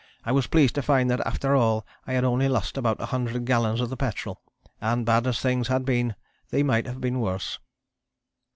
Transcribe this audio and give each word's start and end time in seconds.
I 0.25 0.31
was 0.31 0.47
pleased 0.47 0.73
to 0.73 0.81
find 0.81 1.11
that 1.11 1.19
after 1.27 1.55
all 1.55 1.85
I 2.07 2.13
had 2.13 2.23
only 2.23 2.49
lost 2.49 2.75
about 2.75 2.97
100 2.97 3.45
gallons 3.45 3.79
of 3.79 3.91
the 3.91 3.95
petrol 3.97 4.41
and 4.81 5.05
bad 5.05 5.27
as 5.27 5.39
things 5.39 5.67
had 5.67 5.85
been 5.85 6.15
they 6.49 6.63
might 6.63 6.87
have 6.87 6.99
been 6.99 7.19
worse.... 7.19 7.59